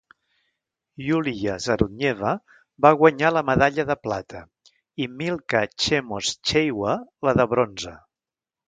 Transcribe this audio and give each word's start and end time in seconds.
Yuliya 1.07 1.57
Zarudneva 1.65 2.31
va 2.87 2.93
guanyar 3.03 3.31
la 3.35 3.45
medalla 3.51 3.87
de 3.93 3.99
plata 4.07 4.43
i 5.07 5.11
Milcah 5.21 5.65
Chemos 5.87 6.35
Cheywa 6.51 6.99
la 7.31 7.39
de 7.43 7.49
bronze. 7.55 7.97